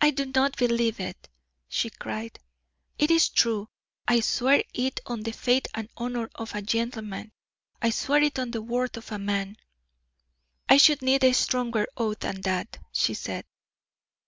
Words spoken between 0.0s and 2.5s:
"I do not believe it," she cried.